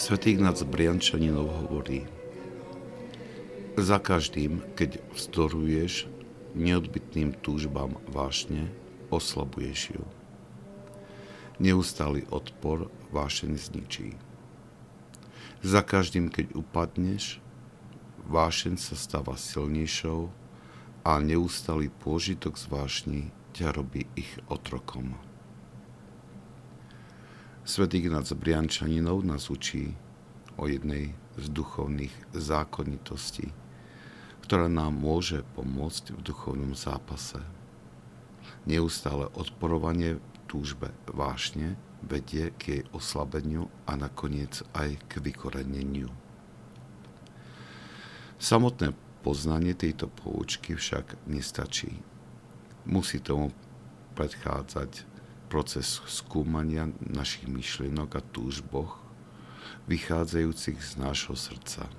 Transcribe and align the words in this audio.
Svetý 0.00 0.32
Ignác 0.32 0.64
Briančaninov 0.64 1.52
hovorí, 1.60 2.08
za 3.76 4.00
každým, 4.00 4.64
keď 4.72 4.96
vzdoruješ 5.12 6.08
neodbitným 6.56 7.36
túžbám 7.44 8.00
vášne, 8.08 8.72
oslabuješ 9.12 10.00
ju. 10.00 10.02
Neustály 11.60 12.24
odpor 12.32 12.88
vášeň 13.12 13.60
zničí. 13.60 14.16
Za 15.60 15.84
každým, 15.84 16.32
keď 16.32 16.56
upadneš, 16.56 17.36
vášeň 18.24 18.80
sa 18.80 18.96
stáva 18.96 19.36
silnejšou 19.36 20.32
a 21.04 21.20
neustály 21.20 21.92
pôžitok 22.00 22.56
z 22.56 22.64
vášni 22.72 23.20
ťa 23.52 23.76
robí 23.76 24.08
ich 24.16 24.32
otrokom. 24.48 25.12
Svetý 27.70 28.02
Ignác 28.02 28.26
Briančaninov 28.34 29.22
nás 29.22 29.46
učí 29.46 29.94
o 30.58 30.66
jednej 30.66 31.14
z 31.38 31.46
duchovných 31.54 32.10
zákonitostí, 32.34 33.46
ktorá 34.42 34.66
nám 34.66 34.98
môže 34.98 35.46
pomôcť 35.54 36.18
v 36.18 36.18
duchovnom 36.18 36.74
zápase. 36.74 37.38
Neustále 38.66 39.30
odporovanie 39.38 40.18
túžbe 40.50 40.90
vášne 41.06 41.78
vedie 42.02 42.50
k 42.58 42.62
jej 42.66 42.82
oslabeniu 42.90 43.70
a 43.86 43.94
nakoniec 43.94 44.66
aj 44.74 44.98
k 45.06 45.22
vykoreneniu. 45.22 46.10
Samotné 48.42 48.98
poznanie 49.22 49.78
tejto 49.78 50.10
poučky 50.10 50.74
však 50.74 51.22
nestačí. 51.30 52.02
Musí 52.82 53.22
tomu 53.22 53.54
predchádzať 54.18 55.06
proces 55.50 55.98
skúmania 56.06 56.86
našich 57.02 57.50
myšlienok 57.50 58.10
a 58.14 58.22
túžboch, 58.22 59.02
vychádzajúcich 59.90 60.78
z 60.78 60.92
nášho 61.02 61.34
srdca. 61.34 61.90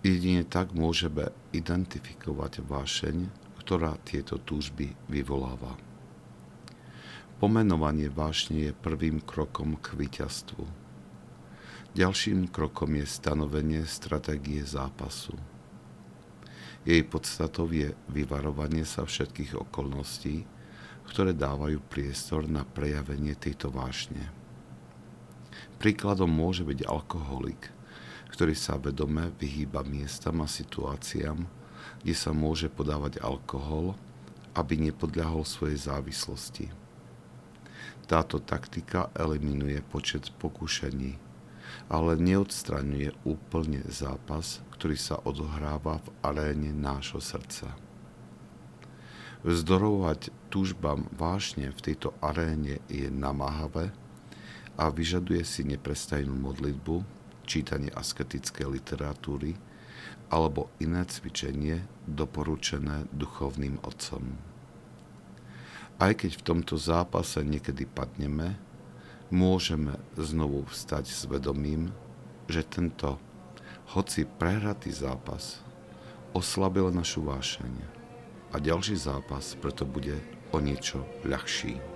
Jedine 0.00 0.42
tak 0.42 0.72
môžeme 0.72 1.30
identifikovať 1.52 2.64
vášeň, 2.64 3.28
ktorá 3.60 4.00
tieto 4.02 4.40
túžby 4.40 4.96
vyvoláva. 5.06 5.76
Pomenovanie 7.38 8.08
vášne 8.08 8.70
je 8.70 8.72
prvým 8.72 9.20
krokom 9.22 9.76
k 9.78 9.94
víťazstvu. 9.94 10.64
Ďalším 11.92 12.48
krokom 12.48 12.96
je 12.96 13.06
stanovenie 13.06 13.84
stratégie 13.84 14.64
zápasu. 14.64 15.36
Jej 16.82 17.06
podstatou 17.06 17.70
je 17.70 17.94
vyvarovanie 18.10 18.82
sa 18.82 19.06
všetkých 19.06 19.54
okolností, 19.54 20.42
ktoré 21.12 21.36
dávajú 21.36 21.84
priestor 21.92 22.48
na 22.48 22.64
prejavenie 22.64 23.36
tejto 23.36 23.68
vášne. 23.68 24.32
Príkladom 25.76 26.32
môže 26.32 26.64
byť 26.64 26.88
alkoholik– 26.88 27.68
ktorý 28.32 28.56
sa 28.56 28.80
vedome 28.80 29.28
vyhýba 29.36 29.84
miestam 29.84 30.40
a 30.40 30.48
situáciám, 30.48 31.44
kde 32.00 32.14
sa 32.16 32.32
môže 32.32 32.72
podávať 32.72 33.20
alkohol, 33.20 33.92
aby 34.56 34.88
nepodľahol 34.88 35.44
svojej 35.44 35.76
závislosti. 35.92 36.72
Táto 38.08 38.40
taktika 38.40 39.12
eliminuje 39.12 39.84
počet 39.84 40.32
pokušení, 40.40 41.20
ale 41.92 42.16
neodstraňuje 42.16 43.12
úplne 43.28 43.84
zápas, 43.92 44.64
ktorý 44.74 44.96
sa 44.96 45.20
odohráva 45.22 46.00
v 46.00 46.08
aréne 46.24 46.72
nášho 46.72 47.20
srdca. 47.20 47.91
Vzdorovať 49.42 50.30
túžbám 50.54 51.10
vášne 51.18 51.74
v 51.74 51.80
tejto 51.82 52.14
aréne 52.22 52.78
je 52.86 53.10
namáhavé 53.10 53.90
a 54.78 54.86
vyžaduje 54.86 55.42
si 55.42 55.66
neprestajnú 55.66 56.30
modlitbu, 56.30 57.02
čítanie 57.42 57.90
asketickej 57.90 58.70
literatúry 58.70 59.58
alebo 60.30 60.70
iné 60.78 61.02
cvičenie 61.02 61.82
doporučené 62.06 63.10
duchovným 63.10 63.82
otcom. 63.82 64.38
Aj 65.98 66.14
keď 66.14 66.38
v 66.38 66.46
tomto 66.46 66.78
zápase 66.78 67.42
niekedy 67.42 67.82
padneme, 67.82 68.54
môžeme 69.34 69.98
znovu 70.14 70.70
vstať 70.70 71.10
s 71.10 71.26
vedomím, 71.26 71.90
že 72.46 72.62
tento, 72.62 73.18
hoci 73.90 74.22
prehratý 74.22 74.94
zápas, 74.94 75.58
oslabil 76.30 76.94
našu 76.94 77.26
vášeň 77.26 78.01
a 78.52 78.60
ďalší 78.60 78.96
zápas 78.96 79.56
preto 79.56 79.88
bude 79.88 80.20
o 80.52 80.60
niečo 80.60 81.04
ľahší. 81.24 81.91